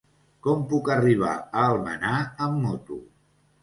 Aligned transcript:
Com 0.47 0.63
puc 0.71 0.89
arribar 0.95 1.35
a 1.43 1.69
Almenar 1.69 2.19
amb 2.49 2.63
moto? 2.67 3.03